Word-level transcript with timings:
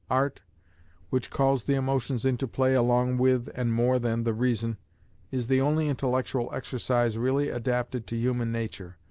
Art, 0.09 0.41
which 1.11 1.29
calls 1.29 1.65
the 1.65 1.75
emotions 1.75 2.25
into 2.25 2.47
play 2.47 2.73
along 2.73 3.19
with 3.19 3.49
and 3.53 3.71
more 3.71 3.99
than 3.99 4.23
the 4.23 4.33
reason, 4.33 4.77
is 5.29 5.45
the 5.45 5.61
only 5.61 5.89
intellectual 5.89 6.49
exercise 6.51 7.19
really 7.19 7.49
adapted 7.49 8.07
to 8.07 8.15
human 8.17 8.51
nature. 8.51 8.97